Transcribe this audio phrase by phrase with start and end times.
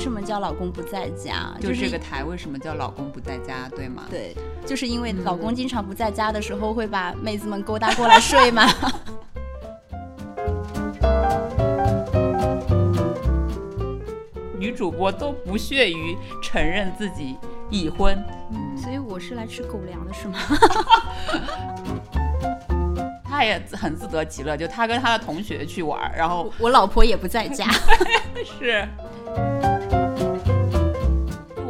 [0.00, 1.54] 为什么叫老公不在家？
[1.60, 4.04] 就这个台为什么叫老公不在家，对吗？
[4.08, 4.34] 对，
[4.64, 8.64] 就是因为老公经常不在家的时候，会把妹子们勾搭过来睡嘛。
[14.58, 17.36] 女主播都不屑于承认自己
[17.68, 18.24] 已婚，
[18.82, 20.38] 所以我是来吃狗粮的，是吗？
[23.28, 27.66] 他也很自得其乐，就他跟他的同学去玩，然后我老婆也不在家。
[28.42, 28.88] 是，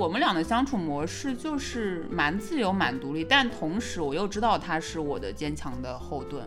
[0.00, 6.42] 我们俩的相处模式就是蛮自由、蛮独立，但同时我又知道他是我的坚强的后盾。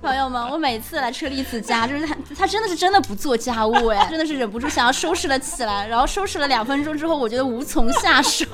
[0.00, 8.46] 朋友们，我每次来车厘子家，就是他，他真的是真的不做家务，哎，真的是忍不住想要收拾了起来，然后收拾了两分钟之后，我觉得无从下手。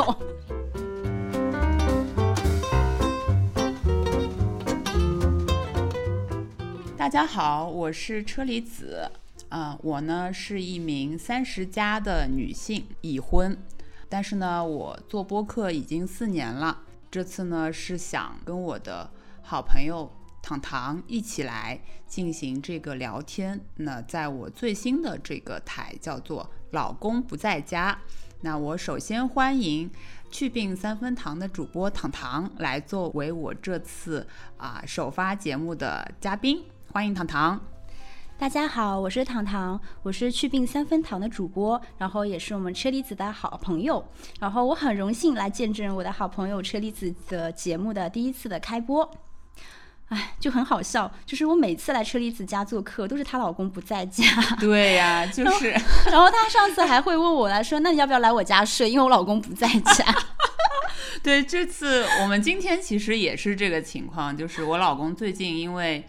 [6.96, 9.08] 大家好，我是车厘子，
[9.48, 13.56] 啊，我呢是一名三十加的女性，已婚，
[14.08, 19.10] 但是呢，我做播客已经四年了，这次呢是想跟我的
[19.42, 20.12] 好朋友。
[20.40, 23.60] 糖糖一起来进行这个聊天。
[23.76, 27.98] 那在我最新的这个台叫做“老公不在家”。
[28.40, 29.90] 那我首先欢迎
[30.30, 36.64] 去病三分糖的主播糖糖来作为我这次啊首发节目的嘉宾。
[36.92, 37.77] 欢迎糖糖。
[38.40, 44.02] 大家好，我是糖糖，我是去病三分糖的主播，然后也是我们车厘子的好朋友。
[44.38, 49.10] 然后我很荣幸来见证我的好朋友车厘子的节目的第一次的开播。
[50.10, 54.24] 哎，就很好笑，就是我每次来车厘子家做客，都是她老公不在家。
[54.60, 55.70] 对呀， 就是。
[56.06, 58.88] 然后她上次还会问我来说，那你要不要来我家睡？
[58.88, 60.14] 因为我老公不在家。
[61.24, 66.06] 对，这次我们今天其实也是这个情况，就是我老公最近因为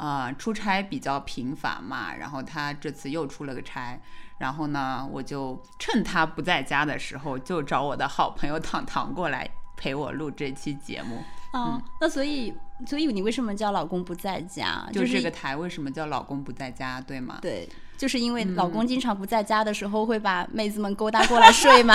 [0.00, 4.00] 啊出差比较频繁嘛，然后他这次又出了个差，
[4.38, 11.22] 然后呢，我就趁他不在家的时候，就找我的好朋友糖糖过来陪我录这期节目。
[11.52, 12.54] 嗯，那所以。
[12.86, 14.88] 所以你为什么叫老公不在家？
[14.90, 17.38] 就这个台为什么叫老公不在家，对吗？
[17.42, 17.68] 对，
[17.98, 21.94] 就是因为老公经常不在家的时候，会把妹子们勾搭过来睡吗？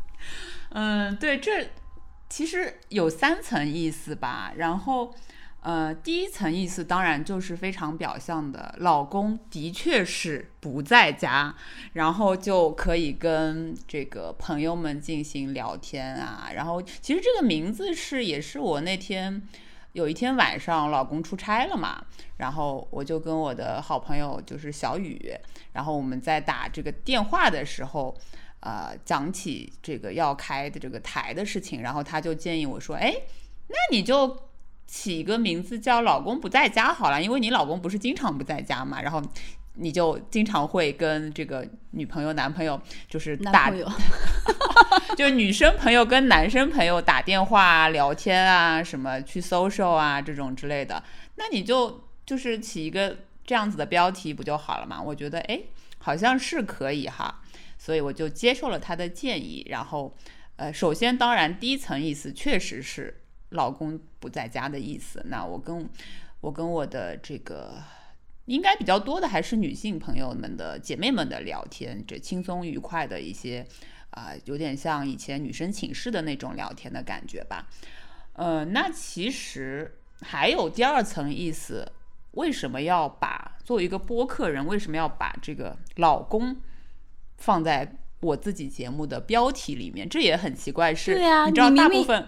[0.72, 1.68] 嗯，对，这
[2.30, 4.50] 其实有三层意思吧。
[4.56, 5.14] 然后，
[5.60, 11.54] 呃，第一层意思当然就是非常表象的，老公的确是不在家，
[11.92, 16.50] 然后就可以跟这个朋友们进行聊天啊。
[16.54, 19.42] 然后，其实这个名字是也是我那天。
[19.92, 22.04] 有一天晚上，老公出差了嘛，
[22.36, 25.34] 然后我就跟我的好朋友就是小雨，
[25.72, 28.14] 然后我们在打这个电话的时候，
[28.60, 33.12] 呃，讲起这个要开的这个台的事情，然后他就建议我说，哎，
[33.68, 34.28] 那你就
[34.88, 39.22] 起一个名字叫“老公不在家”好了，因为你老公不是经常不在家嘛，然后。
[39.80, 43.70] 你就经常会跟这个女朋友、男朋友，就是打，
[45.16, 51.00] 就是女生朋友跟男生朋友打电话聊天啊，什么去 social 啊这种之类的，
[51.36, 55.00] 那你就就是起一个这样子的标题不就好了嘛？
[55.00, 55.60] 我觉得哎，
[55.98, 57.40] 好像是可以哈，
[57.78, 59.64] 所以我就接受了他的建议。
[59.70, 60.12] 然后，
[60.56, 65.22] 呃，首先当然第一层意思确实是老公不在家的意思。
[65.26, 65.88] 那我跟
[66.40, 67.82] 我跟我的这个。
[68.48, 73.62] 应该比较多的还是女性朋友们的姐妹们的聊天，这轻松愉快的一些，
[74.12, 77.68] 啊，有点像以前女生寝室的那种聊天的感觉吧。
[78.32, 81.92] 呃，那其实还有第二层意思，
[82.30, 86.56] 为什么要把作为一个播客人，为什么要把这个老公
[87.36, 90.08] 放在我自己节目的标题里面？
[90.08, 92.26] 这也很奇怪，是，对啊，你知道大部分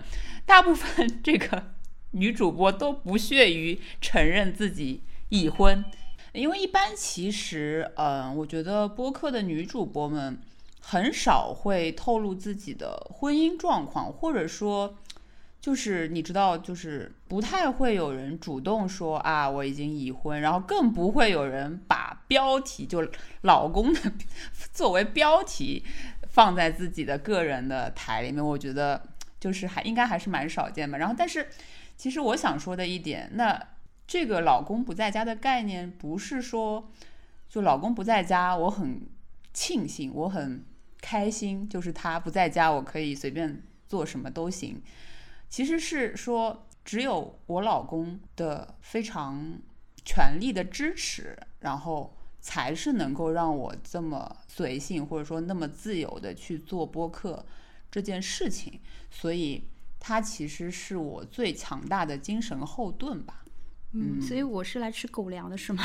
[0.50, 1.62] 大部分这个
[2.11, 5.84] 女主播都不屑于承认自己已婚。
[6.33, 10.41] 因为一般其实，嗯，我觉得播客的女主播们
[10.81, 14.97] 很少会透露自己的婚姻状况，或者说，
[15.61, 23.08] 就是你知道，就是不太会有人主动说啊我已经已婚，然后更不会有人把标题就
[23.43, 24.00] 老公的
[24.75, 25.85] 作为标题
[26.29, 28.44] 放在自己的个人的台里面。
[28.44, 29.00] 我觉得
[29.40, 30.98] 就是还应该还是蛮少见的。
[30.98, 31.48] 然后，但是
[31.96, 33.60] 其实我想说的一点，那。
[34.12, 36.90] 这个老公不在家的概念，不是说
[37.48, 39.02] 就老公不在家，我很
[39.54, 40.64] 庆幸，我很
[41.00, 44.82] 开心，就是他不在家，我可以随便做什么都行。
[45.48, 49.60] 其实是说，只有我老公的非常
[50.04, 57.46] 全力的支持，然后才是能够让我这么随性，或者说那么自由的去做播客
[57.90, 58.81] 这件事情。
[59.10, 59.64] 所以，
[59.98, 63.42] 它其实是我最强大的精神后盾吧。
[63.92, 65.82] 嗯，所以我是来吃狗粮的，是吗？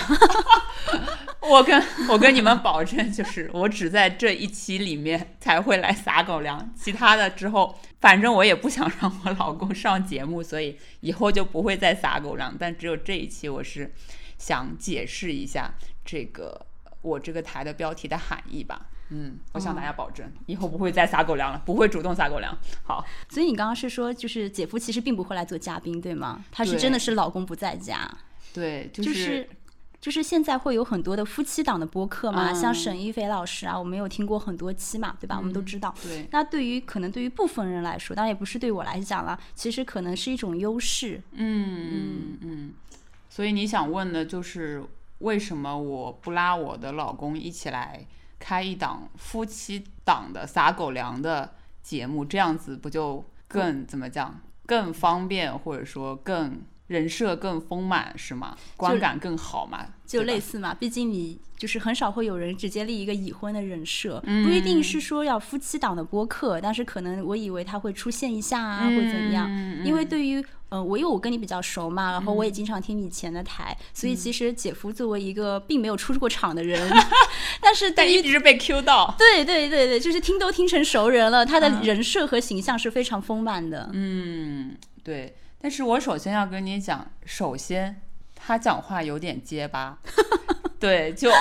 [1.41, 12.55] 我跟我跟你们保证，就是我只在这一期里面才会来撒狗粮，其他的之后，反正我也不想让我老公上节目，所以以后就不会再撒狗粮。
[12.59, 13.91] 但只有这一期，我是
[14.37, 15.73] 想解释一下
[16.05, 16.63] 这个
[17.01, 18.89] 我这个台的标题的含义吧。
[19.09, 22.57] 嗯，我向大家保证，以后不会再撒狗粮了，不会主动撒狗粮。
[22.83, 26.43] 好，所以你刚刚是说，就是姐夫其实并不会来做嘉宾，对吗？
[26.51, 28.09] 他是真的是老公不在家。
[28.53, 29.47] 对，就是
[30.01, 35.37] 就是现在会有很多的夫妻档的播客嘛，像沈一菲老师啊，我们有听过很多期嘛，对吧？
[35.37, 35.93] 我们都知道。
[36.01, 36.27] 对。
[36.31, 41.21] 那对于可能对于部分人来说，当然也不是对我来讲了，其实可能是一种优势。
[41.33, 42.73] 嗯嗯嗯。
[43.29, 44.83] 所以你想问的就是
[45.19, 48.05] 为什么我不拉我的老公一起来？
[48.39, 54.39] 开一档夫妻档的撒狗粮的节目，这样子不就更怎么讲？
[54.65, 58.57] 更方便，或者说更人设更丰满，是吗？
[58.75, 59.85] 观感更好嘛？
[60.05, 69.49] 就类似嘛，毕竟你就是很少会有人直接立一个已婚的人设，不一定是说要夫妻档的播客，但是可能我以为他会出现一下啊，或怎样？
[69.83, 70.45] 因为对于。
[70.75, 76.91] 呃，我因为我跟你比较熟嘛，然后我也经常听以前的台，所以其实姐夫作为一个并没有出过场的人，
[77.61, 83.89] 但是但一直被 Q 到，对对对对，就是听都听成熟人了，他的人设和形象是非常丰满的。
[83.93, 85.37] 嗯，对。
[85.61, 88.01] 但是我首先要跟你讲，首先
[88.35, 89.97] 他讲话有点结巴，
[90.77, 91.31] 对，就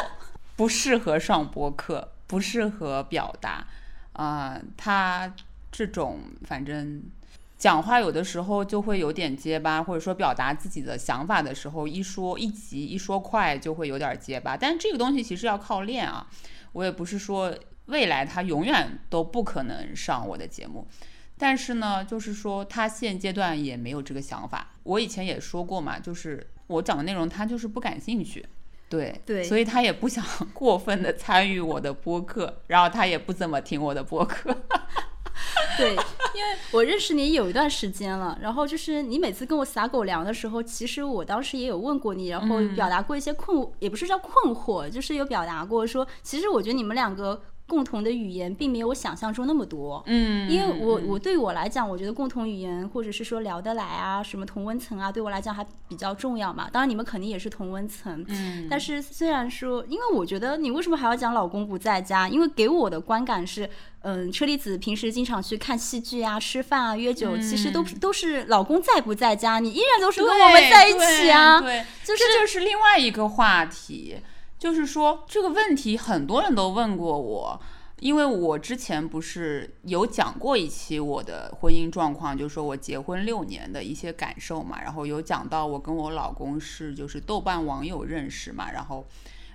[0.55, 3.67] 不适合上播客，不适合表达。
[4.13, 5.35] 啊，他
[5.73, 7.03] 这种反正。
[7.65, 14.55] 讲话有的时候就会有点结巴，或者说表达自己的想法的时候，一说一急，一说快就会有点结巴。
[14.55, 16.29] 但这个东西其实要靠练啊。
[16.73, 17.57] 我也不是说
[17.87, 20.87] 未来他永远都不可能上我的节目，
[21.39, 24.73] 但是呢，就是说他现阶段也没有这个想法。
[24.83, 28.45] 我以前也说过嘛，就是我讲的内容他就是不感兴趣，
[28.91, 30.23] 对对，所以他也不想
[30.53, 34.55] 过分的参与我的播客，然后他也不怎么听我的播客。
[35.77, 47.43] 对，因为我认识你有一段时间了，然后就是你每次跟我撒狗粮的时候，其实我当时也有问过你，然后表达过一些困，也不是叫困惑，就是有表达过说，其实我觉得你们两个。
[47.67, 56.69] 共同的语言并没有我想象中那么多，嗯，因为我我对我来讲，我觉得共同语言或者是说聊得来啊，什么同温层啊，对我来讲还比较重要嘛。
[56.71, 62.29] 当然你们肯定也是同温层，嗯，但是虽然说，因为我觉得你为什么还要讲老公不在家？
[62.29, 63.69] 因为给我的观感是，
[64.03, 74.17] 嗯，车厘子平时经常去看戏剧啊、吃饭啊、约酒，其实都都是老公在不在家，你依然都是跟我们在一起啊，对，这就是另外一个话题。
[74.65, 77.61] 就是说这个问题很多人都问过我，
[78.01, 89.07] 因为我之前不是有讲过一期我的婚姻状况，就是说我结婚六年的一些感受嘛，然后有讲到我跟我老公是就是豆瓣网友认识嘛，然后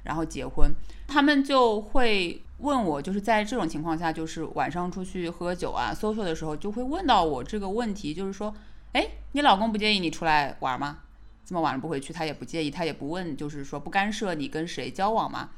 [0.03, 0.71] 然后结婚，
[1.07, 8.53] 他们就会问我，就是在这种情况下，就是晚上出去喝酒啊、social 的时候，就会问到我这个问题，就是说，
[8.93, 10.99] 哎，你老公不介意你出来玩吗？
[11.45, 15.49] 这么晚了不回去，他也不介意，他也不问，就是说不干涉你跟谁交往吗？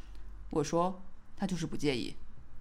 [0.52, 1.02] 我说
[1.36, 2.16] 他就是不介意，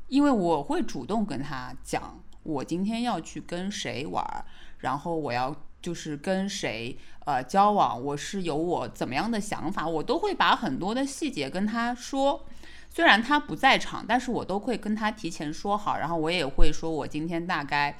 [0.08, 4.44] 因为我会主动跟他讲，我今天要去跟谁玩，
[4.78, 12.44] 然后我要就是跟谁呃交往，我是有我怎么样的想法，我都会把很多的细节跟他说。
[12.92, 17.96] 虽然他不在场，但是我都会跟他提前说好，然后我也会说我今天大概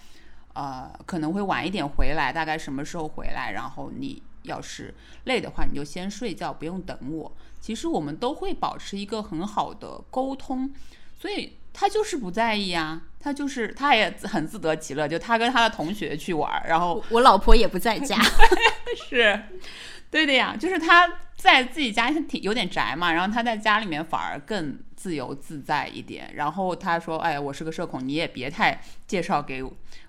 [0.55, 4.21] 呃可能会晚一点回来，大概什么时候回来，然后你。
[4.43, 4.95] 要是
[5.25, 7.37] 累的话，你就先睡觉，不用等我。
[7.61, 10.73] 其实我们都会保持一个很好的沟通，
[11.19, 18.17] 所以他就是不在意啊，他就是他也很自得其乐，就他跟他的同学去玩，然后我老婆也不在家，
[19.09, 19.39] 是
[20.11, 26.33] 对的呀，就是他在自己家挺有点宅嘛，然后他在家里面反而更自由自在一点。
[26.35, 29.63] 然后他说：“哎，我是个社恐，你也别太介绍给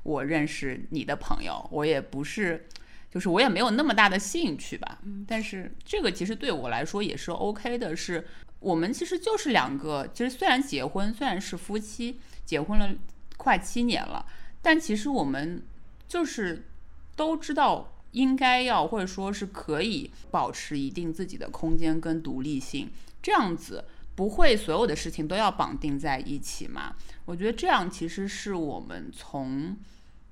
[0.03, 2.67] 我认识你的朋友，我也不是。”
[3.11, 7.93] 就是我也没有那么大的兴趣吧，但是这个其实对我来说也是 OK 的。
[7.93, 8.25] 是
[8.61, 12.89] 我们其实就是两个，其实虽然结婚，虽然是夫妻，结婚了
[13.35, 14.25] 快七年了，
[14.61, 15.61] 但其实我们
[16.07, 16.69] 就是
[17.17, 22.89] 都知道应该要或者说是可以保持一定自己的空间跟独立性，
[23.21, 23.83] 这样子
[24.15, 26.95] 不会所有的事情都要绑定在一起嘛？
[27.25, 29.75] 我觉得这样其实是我们从。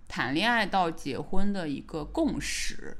[0.10, 2.98] 谈恋爱到结婚的一个共识，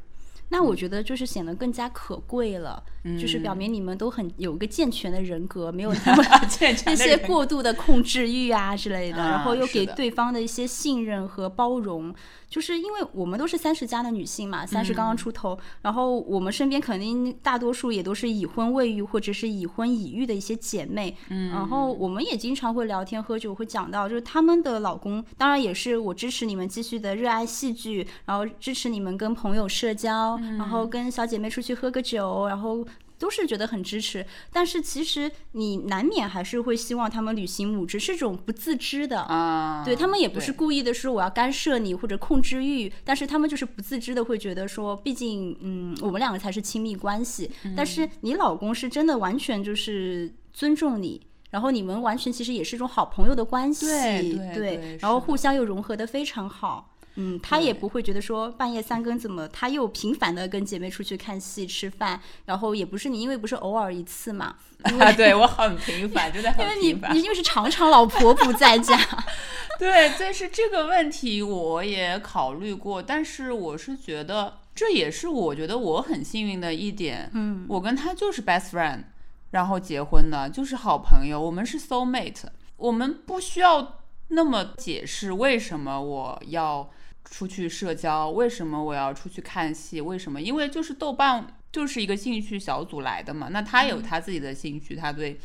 [0.48, 2.82] 那我觉得就是显得更加可贵了。
[3.20, 12.13] 就是表明你们都很有一个健全的人格，没有那么 健全那些过度的控制欲啊之类的，啊然后又给对方的一些信任和包容。
[12.50, 32.84] 就是因为我们都是三十加的女性嘛，三十刚刚出头，然后我们身边肯定大多数也都是已婚未育或者是已婚已育的一些姐妹，嗯，然后我们也经常会聊天喝酒，会讲到就是他们的老公，当然也是我支持你们继续的热爱戏剧，然后支持你们跟朋友社交，然后跟小姐妹出去喝个酒，然后。
[33.20, 47.52] 都是觉得很支持，但是其实你难免还是会希望他们履行母职，是一种不自知的，啊，对他们也不是故意的说我要干涉你或者控制欲，但是他们就是不自知的会觉得说，毕竟嗯，我们两个才是亲密关系。
[47.66, 56.96] 嗯但是你老公是真的完全就是尊重你，然后你们完全其实也是一种好朋友的关系，对对然后互相又融合的非常好。
[57.20, 64.56] 嗯，他也不会觉得说半夜三更怎么，他又频繁的跟姐妹出去看戏、吃饭，然后也不是你，因为不是偶尔一次嘛，
[65.00, 67.12] 啊，对我很频繁， 真的很频繁。
[67.12, 67.30] 因为你你。
[67.30, 68.98] 因为是常常老婆不在家，
[69.78, 77.30] 对，但是这个问题我也考虑过，但是我是觉得这也是我觉得我很幸运的一点。
[77.34, 79.04] 嗯，我跟他就是 best friend，
[79.52, 82.46] 然后结婚的，就是好朋友，我们是 soul mate，
[82.78, 84.00] 我们不需要
[84.30, 86.90] 那么解释为什么我要
[87.30, 90.42] 出去社交，为什么我要出去看戏，为什么？
[90.42, 95.40] 因为就是豆瓣就是一个兴趣小组来的嘛，那他有他自己的兴趣，他对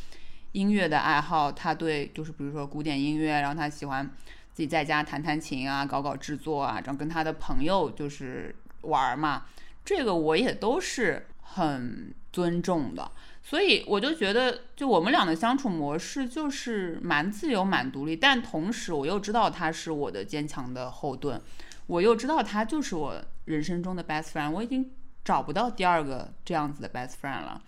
[0.52, 4.04] 音乐的爱好，他对就是比如说古典音乐，然后他喜欢
[4.52, 9.44] 自己在家弹弹琴啊，搞搞制作啊，然后跟他的朋友就是玩儿嘛，
[9.84, 13.10] 这个我也都是很尊重的。
[13.46, 21.38] 所以我就觉得，就我们俩的相处模式就是蛮自由、蛮独立，但同时我又知道他是我的坚强的后盾，
[21.86, 24.90] 我又知道他就是我人生中的 best friend，我已经
[25.24, 27.62] 找不到第二个这样子的 best friend 了。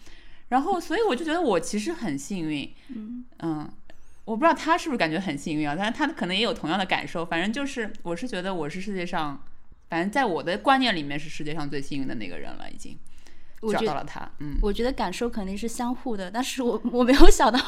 [0.49, 2.73] 然后，所以我就觉得我其实很幸运，
[3.39, 3.69] 嗯
[4.25, 7.25] 我不知道他是不是感觉很幸运啊，但是他可能也有同样的感受。
[7.25, 9.41] 反正就是，我是觉得我是世界上，
[9.89, 12.99] 反正在我的观念里面是世界上最幸运的那个人了，已经
[13.73, 14.21] 找到了他。
[14.39, 17.59] 嗯，我觉得感受肯定是相互的，但是我我没有想到，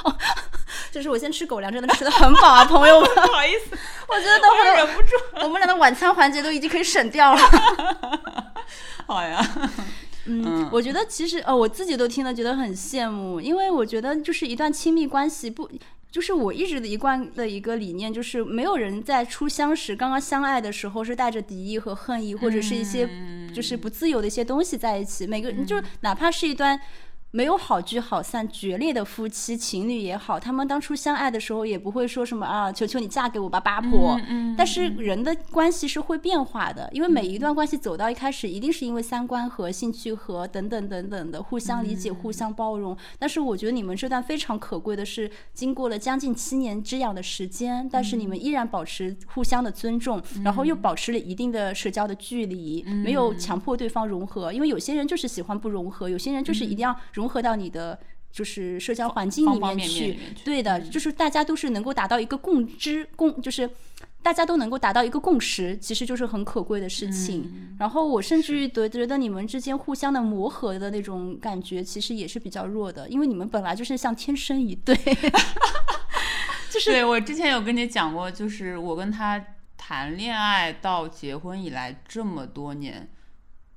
[0.93, 3.77] 就是我先吃狗粮真的吃的很饱啊，朋友们， 不好意思，
[4.09, 5.09] 我觉得等会儿忍不住。
[5.43, 7.41] 我们俩的晚餐环节都已经可以省掉了。
[9.07, 9.45] 好呀，
[10.29, 15.69] 嗯，我觉得其实呃，我自己都听了觉得很羡慕，因为我觉得就是一段亲密关系不。
[16.11, 23.07] 就是我一直的一贯的一个理念，就是没有人在初相识、刚刚相爱的时候是带着敌意和恨意，或者是一些
[23.55, 25.27] 就是不自由的一些东西在一起。
[25.27, 26.81] 每个人就是哪怕是一段
[27.31, 34.19] 没有好聚好散、决裂的夫妻情侣也好，他们当初相爱的时候也不会说什么啊，求求你嫁给我吧，八婆。
[34.29, 42.97] 嗯但是人的关系是会变化的，因为每一段关系走到一开始，一定是因为三观和兴趣和等等等等的互相理解、互相包容。
[43.19, 54.51] 但是我觉得你们这段非常可贵的是，经过了将近七年之痒的时间，但是你们依然保持互相的尊重，然后又保持了一定的社交的距离，没有强迫对方融合。
[54.51, 57.99] 因为有些人就是喜欢不融合，有些人就是一定要融合到你的。
[58.31, 63.69] 就是社交环境里面去，对的，就是大家都是能够达到一个共知共，就是
[64.23, 67.75] 大家都能够达到一个共识，其实就是很可贵的事情。
[67.79, 74.95] 然后我甚至于觉觉得你们之间互相的磨合的那种感觉，其实也是比较弱的，因为你们本来就是像天生一对。
[76.71, 79.43] 就是对我之前有跟你讲过，就是我跟他
[79.79, 83.09] 谈恋爱到结婚以来这么多年，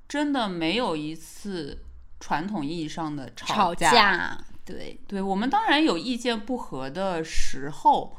[0.10, 1.86] 真的没有一次
[2.22, 3.92] 传统意义上的吵架。
[3.92, 8.16] 架，对，对我们当然有意见不合的时候，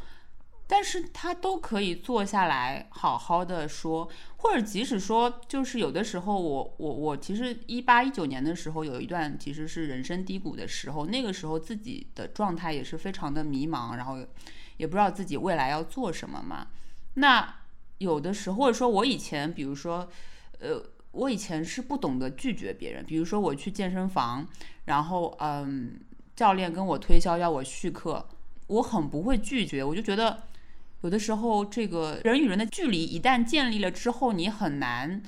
[0.66, 4.06] 但是他都可以坐下来好好的说，
[4.38, 14.18] 或者即使说，就是有的时候我我我其实一八一九年的时候有一段其实是人生低谷的时候，那个时候自己的状态也是非常的迷茫，然后
[14.76, 16.66] 也不知道自己未来要做什么嘛。
[17.14, 17.54] 那
[17.98, 20.08] 有的时候，或者说我以前，比如说，
[20.58, 20.82] 呃。
[21.12, 24.46] 我以前是不懂得拒绝别人，比如说我去健身房，
[24.86, 26.00] 然后嗯，
[26.34, 28.26] 教练跟我推销要我续课，
[28.66, 30.44] 我很不会拒绝，我就觉得
[31.02, 35.22] 有的时候这个人与人的距离一旦建立了之后，你很难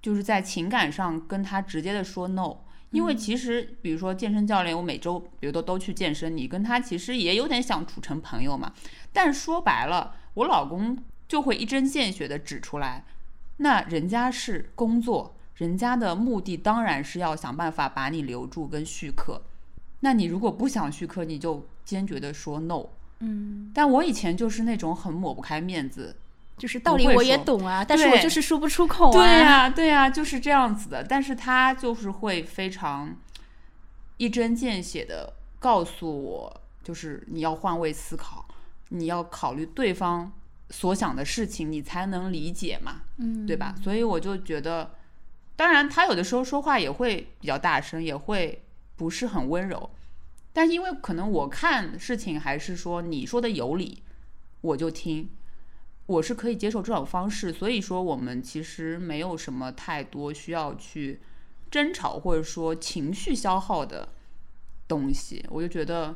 [0.00, 2.58] 就是在情感上跟他直接的说 no，
[2.92, 8.72] 因为其实比如说健身教练，我每周比如都都去健身，你跟他其实也有点想处成朋友嘛，
[9.12, 13.04] 但说白了，我老公就会一针见血的指出来。
[13.58, 19.40] 那人家是工作，人家的目的当然是要想办法把你留住跟续课。
[20.00, 22.84] 那你如果不想续课，你就坚决的说 no。
[23.20, 26.14] 嗯，但我以前就是那种很抹不开面子，
[26.58, 29.12] 就是道理我也懂啊，但是我就是说不出口啊。
[29.12, 31.02] 对呀、对呀、就是这样子的。
[31.02, 33.16] 但是他就是会非常
[34.18, 38.46] 一针见血的告诉我，就是你要换位思考，
[38.90, 40.30] 你要考虑对方
[40.70, 43.74] 所想的事情，你才能理解嘛，嗯，对吧？
[43.82, 44.94] 所以我就觉得，
[45.54, 48.62] 当然他有的时候说话也会比较大声，也会
[48.96, 49.90] 不是很温柔，
[50.52, 54.02] 但因为可能我看事情还是说你说的有理，
[54.60, 55.28] 我就听。
[56.06, 61.20] 我是可以接受这种方式，所以说我们其实没有什么太多需要去
[61.68, 64.10] 争吵或者说情绪消耗的
[64.86, 65.44] 东西。
[65.48, 66.14] 我就觉得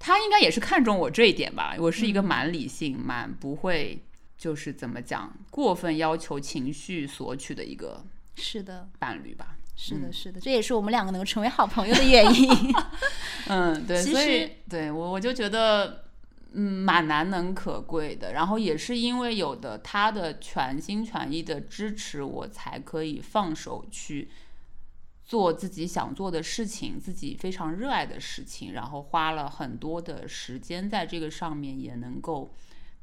[0.00, 1.76] 他应该也是看中我这一点吧。
[1.78, 4.02] 我是一个蛮理性、蛮不会
[4.36, 8.04] 就是怎么讲过分要求情绪索取的一个
[8.34, 9.56] 是的，伴侣吧。
[9.76, 12.50] 是的，是的，这也是我们两个能够成为好朋友的原因。
[13.46, 16.06] 嗯，对，其所以对我我就觉得。
[16.52, 18.32] 嗯，蛮难能可贵的。
[18.32, 24.28] 然后也是因为有的他的全心全意的支持，我才可以放手去
[25.30, 28.72] 做自己想做的事情，自己非常热爱的事情。
[28.72, 32.52] 然后花了很多的时间在这个上面，也能够，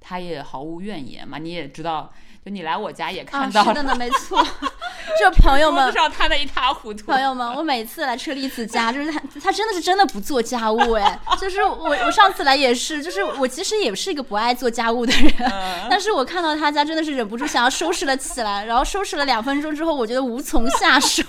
[0.07, 1.37] 他也毫无怨言嘛。
[1.37, 2.11] 你也知道，
[2.45, 4.41] 就你来我家也看到了，啊、是的呢，没错。
[5.17, 7.05] 就朋友们上摊的一塌糊涂。
[7.05, 11.17] 朋友们，我每次来车厘子家，就是他，他真的是真的不做家务哎。
[11.39, 21.23] 就是我，我上次来也是，就是我其实也是一个不爱做家务的人，嗯 但是我看到他家真的是忍不住想要收拾了起来，然后收拾了两分钟之后，我觉得无从下手。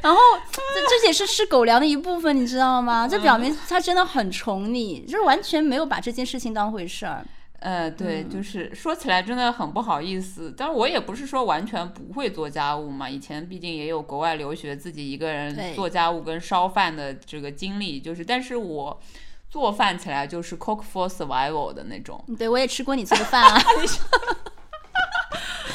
[0.00, 0.18] 然后
[0.50, 3.06] 这这也是吃狗粮的一部分，你知道吗？
[3.06, 7.22] 这表明他真的很宠你，就是完全没有把这件事情当回事儿。
[7.64, 13.08] 呃，对，就是说起来真的很不好意思，但是我也不是说完全不会做家务嘛。
[13.08, 19.00] 以前毕竟也有国外留学，自己一个人做家务跟烧饭的这个经历，就是，但是我
[19.48, 23.56] 做饭起来就是 cook for survival 的那种，对我也吃过你做的饭啊，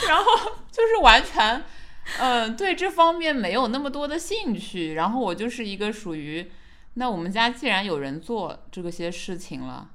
[0.07, 0.25] 然后
[0.71, 1.63] 就是完全，
[2.19, 4.93] 嗯、对这方面没有那么多的兴趣。
[4.93, 6.51] 然后我就是一个属于，
[6.93, 9.89] 那我们家既然有人做这个些事情了，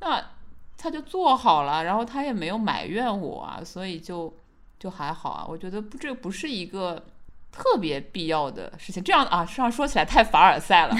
[0.00, 0.30] 那
[0.78, 4.32] 他就做好了，然后他也没有埋怨我啊，所以就
[4.78, 5.44] 就还好啊。
[5.46, 7.04] 我觉得不，这不是一个
[7.50, 9.02] 特别必要的事情。
[9.02, 10.94] 这样啊，这样说起来太凡尔赛了，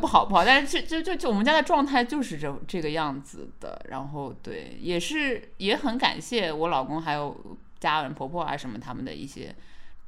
[0.00, 0.44] 不好不好。
[0.44, 3.84] 但是就就就就我们家的状态就是这这个样子的。
[3.90, 7.36] 然后对，也是也很感谢我老公还有
[7.80, 9.52] 家人婆婆啊什么他们的一些。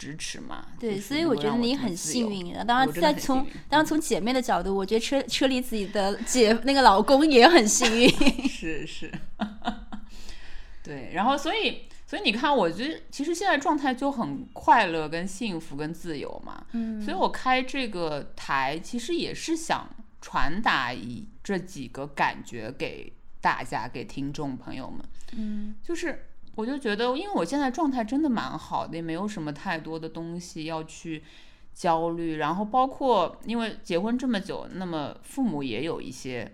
[0.01, 2.65] 支持嘛，对，就是所以我觉得你很幸运的。
[2.65, 8.09] 当然我，真的再从当然从姐妹的角度，我觉得车车厘子的姐那个老公也很幸运。
[8.49, 9.13] 是是，
[10.83, 16.65] 对，然后所以所以你看，我觉得其实现在状态就很快乐、跟幸福、跟自由嘛。
[16.73, 19.87] 嗯所以我开这个台，其实也是想
[20.23, 25.05] 传达一这几个感觉给大家、给听众朋友们。
[25.33, 31.23] 嗯就是我就觉得，因为我现在状态真的蛮好的，也没有什么太多的东西要去
[31.73, 32.37] 焦虑。
[32.37, 36.51] 然后包括因为结婚这么久，那么父母也有一些，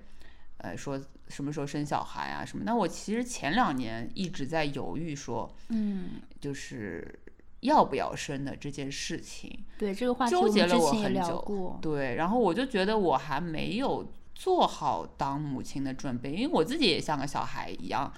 [0.58, 2.64] 呃，说什么时候生小孩啊什么。
[2.64, 7.18] 那我其实前两年一直在犹豫，说嗯，就是
[7.60, 9.64] 要不要生的这件事情。
[9.78, 11.78] 对这个话题纠结了我很久过。
[11.82, 18.12] 对，然后我就觉得我还没有做好当母亲的准备，因为我自己也像个小孩一样，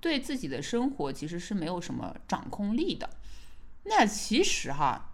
[0.00, 3.08] 对自己的生活其实是没有什么掌控力的。
[3.84, 5.12] 那其实哈，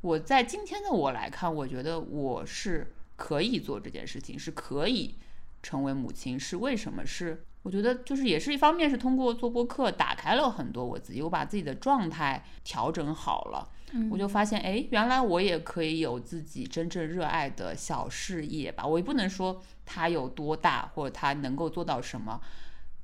[0.00, 5.14] 我在今天的我来看，我觉得我是可以做这件事情，是可以
[5.62, 6.38] 成为母亲。
[6.38, 7.06] 是为什么？
[7.06, 13.68] 是我觉得就是也是一方面是通过做播客打开了很多我自己，我把自己的状态调整好了。
[14.10, 18.86] 我就发现，哎，原来我也可以有自己真正热爱的小事业吧。
[18.86, 22.40] 我也不能说它有多大，或者它能够做到什么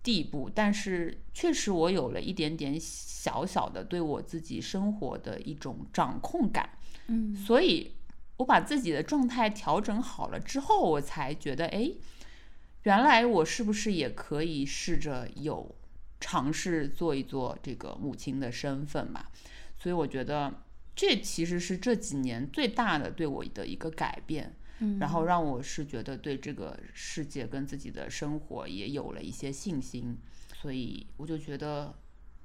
[0.09, 6.71] 地步，但是确实我有了一点点小小的对我自己生活的一种掌控感。
[7.09, 7.93] 嗯所以
[8.39, 11.93] 我把自己的状态调整好了之后，我才觉得，哎，
[12.85, 15.75] 原来我是不是也可以试着有
[16.19, 19.27] 尝试做一做这个母亲的身份嘛？
[19.79, 20.63] 所以我觉得
[20.97, 30.17] 这其实是这几年最大的对我的一个改变，嗯然后让我是觉得对这个世界跟自己的生活也有了一些信心，
[30.55, 31.95] 所以我就觉得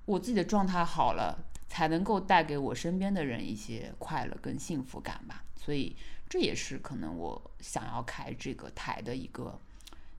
[0.06, 5.44] 我自己的状态好了，才能够带给我身边的人一些快乐跟幸福感吧。
[5.56, 5.96] 所以
[6.28, 9.60] 这也是可能我想要开这个台的一个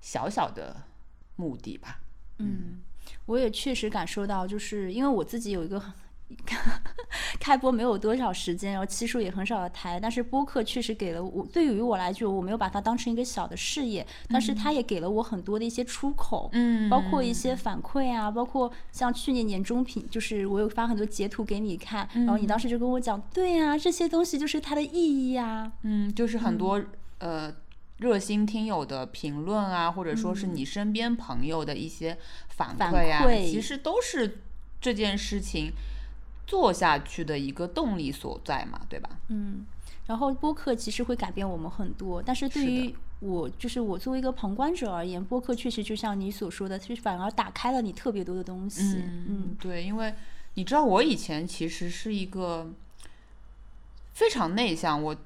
[0.00, 0.84] 小小的
[1.36, 2.00] 目的吧。
[2.38, 2.80] 嗯，
[3.26, 5.92] 我也确实感受到，就是因为我自己有一个很
[7.38, 16.48] 开播没有多少时间，然后期数也很少的台，但是播客确实给了我，对于我来说，我没有把它当成一个小的事业，但是它也给了我很多的一些出口。
[16.52, 25.72] 嗯包括一些反馈啊，包括像去年年中品，就是我有发很多截图给你看，然后你当时就跟我讲，对呀、这些东西就是它的意义啊。
[25.82, 26.82] 嗯，就是很多、
[27.18, 27.52] 呃
[27.98, 32.18] 热心听友的评论啊，或者说是嗯你身边朋友的一些
[32.48, 34.40] 反反馈啊，馈其实都是
[34.80, 35.70] 这件事情
[36.46, 39.10] 做下去的一个动力所在嘛，对吧？
[39.28, 39.64] 嗯，
[40.06, 49.02] 然后播客其实会改变我们很多，但是对于我，就是我作为一个旁观者而言，播客确实就像你所说的，其实反而打开了你特别多的东西。
[49.26, 50.14] 嗯对，因为
[50.54, 52.70] 你知道我以前其实是一个
[54.12, 55.16] 非常内向，我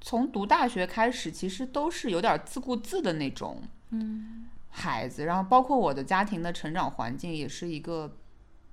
[0.00, 8.14] 从读大学开始其实都是有点自顾自的那种嗯孩子，然后包括我的家庭的成长环境也是一个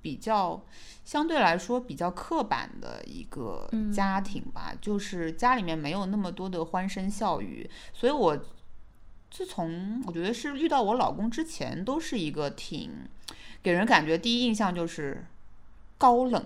[0.01, 0.61] 比较
[1.05, 8.37] 相对来说比较刻板的一个嗯家庭吧，就是家里面没有那么多的欢声笑语，所以我
[9.29, 12.91] 自从我觉得是遇到我老公之前，都是一个挺
[13.61, 15.25] 给人感觉第一印象就是
[15.97, 16.45] 高冷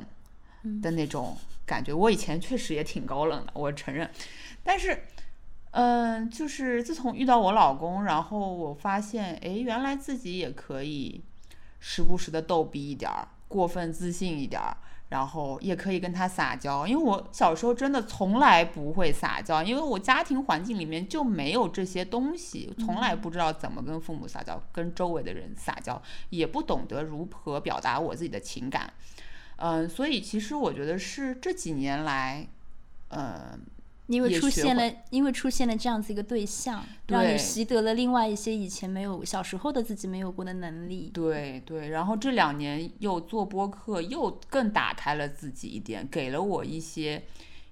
[0.63, 1.93] 嗯的那种感觉。
[1.93, 4.09] 我以前确实也挺高冷的，我承认，
[4.63, 5.03] 但是。
[5.77, 11.21] 嗯，就是自从遇到我老公，然后我发现，哎，原来自己也可以
[11.81, 14.75] 时不时的逗逼一点儿，过分自信一点儿，
[15.10, 16.86] 然后也可以跟他撒娇。
[16.86, 28.91] 因为我小时候真的从来不会撒娇，因为我家庭环境里面就没有这些东西，从来不知道怎么跟父母撒娇，跟周围的人撒娇，也不懂得如何表达我自己的情感。
[29.58, 32.45] 嗯，所以其实我觉得是这几年来，
[33.10, 33.58] 嗯，
[34.07, 41.09] 因为出现了，因为出现了这样子一个对象，让你对习得了另外一些以前没有小时候的自己没有过的能力。
[41.13, 47.23] 对对，然后这两年又做播客，又更打开了自己一点，给了我一些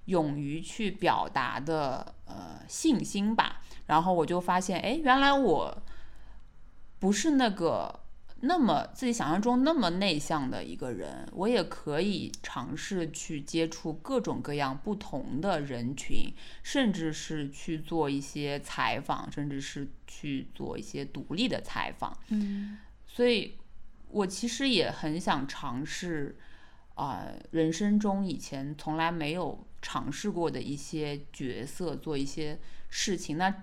[0.06, 3.62] 勇于去表达的呃信心吧。
[3.86, 5.82] 然后我就发现，哎，原来我
[6.98, 8.00] 不是那个
[8.46, 22.16] 那么自己想象中那么内向的一个人，我也可以尝试去接触各种各样不同的人群，甚至是去做一些采访，甚至是去做一些独立的采访。
[22.28, 23.56] 嗯所以，
[24.08, 26.36] 我其实也很想尝试，
[26.94, 33.38] 啊、人生中以前从来没有尝试过的一些角色，做一些事情。
[33.38, 33.54] 那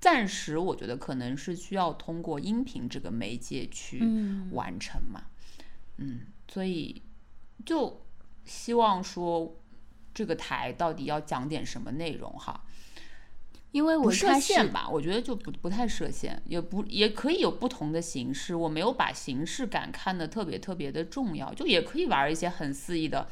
[0.00, 5.24] 暂时我觉得可能是需要通过音频这个媒介去嗯完成嘛，
[5.98, 7.02] 嗯，所以
[7.66, 8.00] 就
[8.44, 9.60] 希望说
[10.14, 12.64] 这个台到底要讲点什么内容哈。
[13.72, 18.52] 因为我不设限吧，我觉得就不不太设限，也不也可以有不同的形式。
[18.52, 23.28] 我没有把形式感看得特别特别的重要，就也可以玩一些很肆意的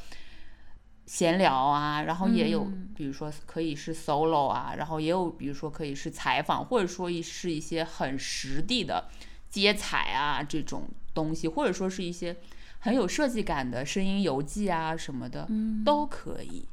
[1.11, 9.09] 闲聊啊，然后也有、嗯比如说可以是 solo 啊，然后也有比如说可以是采访，或者说一是一些很实地的
[9.49, 10.83] 接采啊这种
[11.15, 12.35] 东西，或者说是一些
[12.77, 16.67] 很有设计感的声音游记啊什么的，嗯都可以，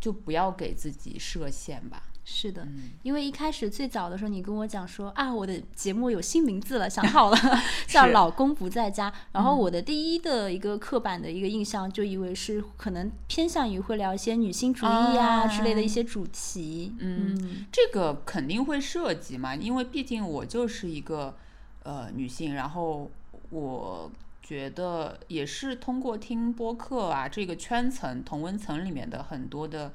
[0.00, 2.04] 就不要给自己设限吧。
[2.28, 7.38] 是的，嗯因为一开始最早的时候，你跟我讲说啊，我的节目有新名字了，想好了，
[7.86, 9.08] 叫《老公不在家》。
[9.30, 16.92] 然后嗯我的第一的一个刻板的一个印象，就以为是可能偏向于会聊一些女性主义啊啊之类的一些主题。
[16.98, 21.36] 嗯嗯这个肯定会涉及嘛，因为毕竟我就是一个
[21.84, 23.08] 呃女性，然后
[23.50, 24.10] 我
[24.42, 29.92] 觉得也是通过听播客啊，这个圈层同温层里面的很多的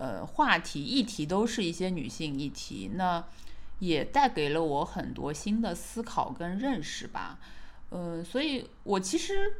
[0.00, 3.22] 呃话题议题都是一些女性议题，那
[3.78, 7.38] 也带给了我很多新的思考跟认识吧。
[7.90, 9.54] 呃，所以我其实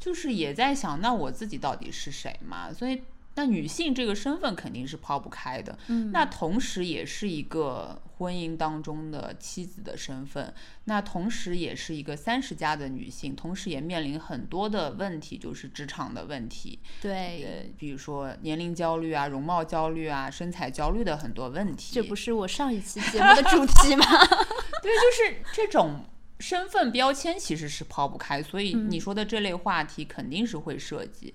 [0.00, 2.72] 就是也在想，那我自己到底是谁嘛？
[2.72, 3.02] 所以。
[3.34, 10.54] 那女性这个身份肯定是抛不开的，嗯那同时也是一个婚姻当中的妻子的身份，
[10.84, 21.92] 那同时也是一个三十加的女性，同时也面临很多的问题，就是职场的问题，对，呃，比如说年龄焦虑啊、容貌焦虑啊、身材焦虑的很多问题。
[21.94, 24.06] 这不是我上一期节目的 主题吗？
[24.80, 26.04] 对，就是这种
[26.38, 31.34] 身份标签其实是抛不开，所以嗯你说的这类话题肯定是会涉及。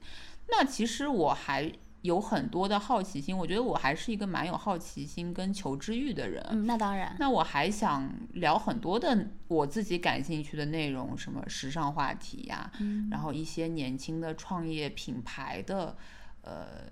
[0.50, 1.70] 那其实我还
[2.02, 6.46] 有很多的好奇心，我觉得我还是一个蛮有好奇心跟求知欲的人。
[6.52, 7.16] 嗯，那当然。
[7.20, 15.98] 那我还想聊很多的我自己感兴趣的内容，什么时尚话题呀、嗯然后一些年轻的创业品牌的
[16.44, 16.84] 呃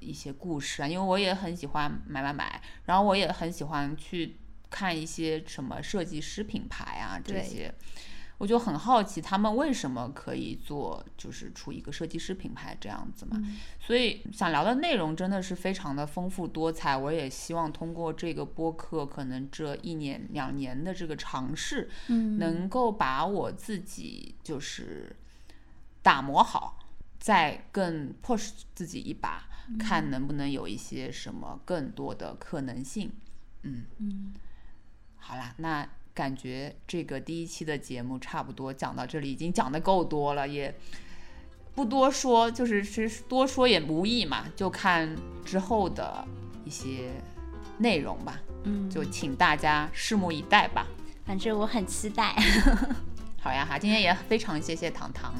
[0.00, 4.38] 一些故事啊，因为我也很喜欢买买买，然后我也很喜欢去
[4.70, 7.72] 看一些什么设计师品牌啊这对些。
[8.38, 13.36] 我就很好奇他们为什么可以做，就是出一个设计师品牌这样子嘛。
[13.36, 16.96] 嗯所以想聊的内容真的是非常的丰富多彩。
[16.96, 25.14] 我也希望通过这个播客，可能这一年两年的这个尝试，嗯，能够把我自己就是
[26.02, 26.78] 打磨好，
[27.18, 29.46] 再更 push 自己一把，
[29.78, 33.12] 看能不能有一些什么更多的可能性。
[33.62, 34.34] 嗯，嗯，
[35.18, 40.72] 好啦，那感觉这个第一期的节目差不多讲到这里，已经讲的够多了，也
[41.74, 46.24] 不多说，就是其实多说也无益嘛，就看之后的
[46.64, 47.10] 一些
[47.78, 48.40] 内容吧。
[48.62, 50.86] 嗯，就请大家拭目以待吧。
[51.26, 52.34] 反正我很期待。
[53.42, 55.34] 好呀哈，今天也非常谢谢糖糖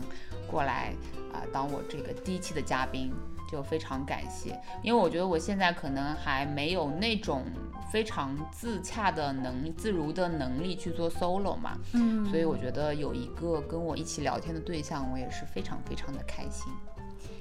[0.47, 0.93] 过来
[1.33, 3.13] 啊、当我这个第一期的嘉宾，
[3.55, 4.61] 就非常感谢。
[4.83, 7.45] 因为我觉得我现在可能还没有那种
[7.93, 16.73] 非常自洽的能自如的能力去做 solo 嘛，嗯，所以我觉得有一个跟我一起聊天的对象，我也是非常非常的开心。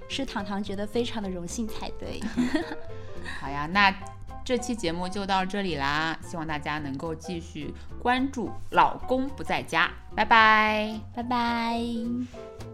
[0.08, 2.22] 是糖糖觉得非常的荣幸才对。
[3.42, 3.92] 好呀，那
[4.46, 11.00] 这期节目就到这里啦，希望大家能够继续关注《老公不在家》，拜拜。
[11.16, 12.73] 拜拜。